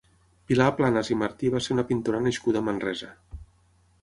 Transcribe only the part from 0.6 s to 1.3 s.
Planas i